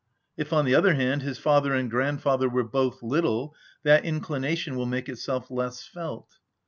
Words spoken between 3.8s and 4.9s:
that inclination will